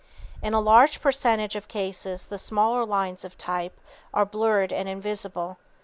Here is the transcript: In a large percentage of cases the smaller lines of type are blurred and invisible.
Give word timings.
In 0.41 0.55
a 0.55 0.59
large 0.59 0.99
percentage 0.99 1.55
of 1.55 1.67
cases 1.67 2.25
the 2.25 2.39
smaller 2.39 2.85
lines 2.85 3.23
of 3.23 3.37
type 3.37 3.79
are 4.15 4.25
blurred 4.25 4.73
and 4.73 4.89
invisible. 4.89 5.59